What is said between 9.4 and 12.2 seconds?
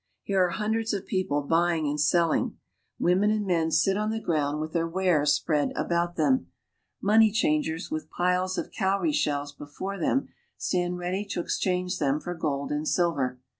before them, stand ready to ex change them